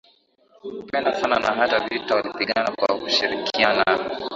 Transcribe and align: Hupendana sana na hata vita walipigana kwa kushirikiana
Hupendana 0.61 1.13
sana 1.21 1.39
na 1.39 1.47
hata 1.53 1.79
vita 1.79 2.15
walipigana 2.15 2.71
kwa 2.71 2.97
kushirikiana 2.99 3.85